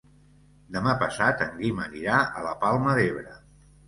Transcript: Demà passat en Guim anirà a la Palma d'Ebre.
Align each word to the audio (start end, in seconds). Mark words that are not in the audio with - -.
Demà 0.77 0.93
passat 1.03 1.43
en 1.45 1.51
Guim 1.59 1.81
anirà 1.83 2.21
a 2.39 2.41
la 2.47 2.55
Palma 2.65 2.97
d'Ebre. 3.01 3.37